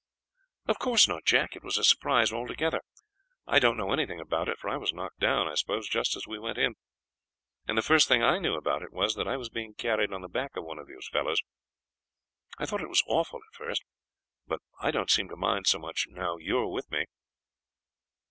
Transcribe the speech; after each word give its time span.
"Of 0.67 0.79
course 0.79 1.07
not, 1.07 1.25
Jack; 1.25 1.55
it 1.55 1.63
was 1.63 1.77
a 1.77 1.83
surprise 1.83 2.33
altogether. 2.33 2.81
I 3.45 3.59
don't 3.59 3.77
know 3.77 3.93
anything 3.93 4.19
about 4.19 4.49
it, 4.49 4.57
for 4.57 4.67
I 4.67 4.75
was 4.77 4.91
knocked 4.91 5.19
down, 5.19 5.47
I 5.47 5.53
suppose, 5.53 5.87
just 5.87 6.15
as 6.15 6.25
we 6.25 6.39
went 6.39 6.57
in, 6.57 6.73
and 7.67 7.77
the 7.77 7.83
first 7.83 8.07
thing 8.07 8.23
I 8.23 8.39
knew 8.39 8.55
about 8.55 8.81
it 8.81 8.91
was 8.91 9.13
that 9.13 9.27
I 9.27 9.37
was 9.37 9.49
being 9.49 9.75
carried 9.75 10.11
on 10.11 10.21
the 10.21 10.27
back 10.27 10.55
of 10.57 10.63
one 10.65 10.79
of 10.79 10.87
those 10.87 11.07
fellows. 11.07 11.43
I 12.57 12.65
thought 12.65 12.81
it 12.81 12.89
was 12.89 13.03
awful 13.05 13.41
at 13.47 13.55
first, 13.55 13.83
but 14.47 14.61
I 14.79 14.89
don't 14.89 15.11
seem 15.11 15.29
to 15.29 15.35
mind 15.35 15.67
so 15.67 15.77
much 15.77 16.07
now 16.09 16.37
you 16.37 16.57
are 16.57 16.67
with 16.67 16.89
me." 16.89 17.05